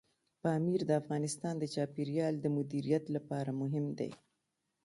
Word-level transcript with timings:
پامیر 0.41 0.79
د 0.85 0.91
افغانستان 1.01 1.53
د 1.59 1.63
چاپیریال 1.73 2.33
د 2.39 2.45
مدیریت 2.57 3.03
لپاره 3.15 3.51
مهم 3.61 3.85
دی. 3.99 4.11